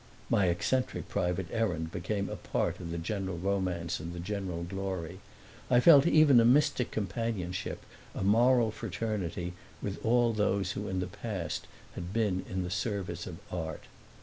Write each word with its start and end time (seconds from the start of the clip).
My 0.31 0.47
eccentric 0.47 1.07
private 1.09 1.45
errand 1.51 1.91
became 1.91 2.27
a 2.27 2.35
part 2.35 2.79
of 2.79 2.89
the 2.89 2.97
general 2.97 3.37
romance 3.37 3.99
and 3.99 4.13
the 4.13 4.19
general 4.19 4.63
glory 4.63 5.19
I 5.69 5.79
felt 5.79 6.07
even 6.07 6.39
a 6.39 6.43
mystic 6.43 6.89
companionship, 6.89 7.85
a 8.15 8.23
moral 8.23 8.71
fraternity 8.71 9.53
with 9.79 10.03
all 10.03 10.33
those 10.33 10.71
who 10.71 10.87
in 10.87 11.01
the 11.01 11.05
past 11.05 11.67
had 11.93 12.13
been 12.13 12.43
in 12.49 12.63
the 12.63 12.71
service 12.71 13.27
of 13.27 13.37
art. 13.51 13.83